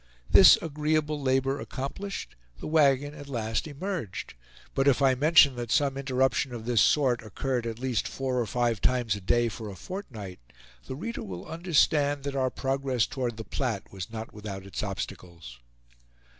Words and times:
This 0.31 0.57
agreeable 0.63 1.21
labor 1.21 1.59
accomplished, 1.59 2.35
the 2.59 2.65
wagon 2.65 3.13
at 3.13 3.29
last 3.29 3.67
emerged; 3.67 4.33
but 4.73 4.87
if 4.87 4.99
I 4.99 5.13
mention 5.13 5.55
that 5.57 5.69
some 5.71 5.95
interruption 5.95 6.55
of 6.55 6.65
this 6.65 6.81
sort 6.81 7.21
occurred 7.21 7.67
at 7.67 7.77
least 7.77 8.07
four 8.07 8.39
or 8.39 8.47
five 8.47 8.81
times 8.81 9.13
a 9.15 9.21
day 9.21 9.47
for 9.47 9.69
a 9.69 9.75
fortnight, 9.75 10.39
the 10.87 10.95
reader 10.95 11.21
will 11.21 11.45
understand 11.45 12.23
that 12.23 12.35
our 12.35 12.49
progress 12.49 13.05
toward 13.05 13.37
the 13.37 13.43
Platte 13.43 13.91
was 13.93 14.11
not 14.11 14.33
without 14.33 14.65
its 14.65 14.81
obstacles. 14.81 15.59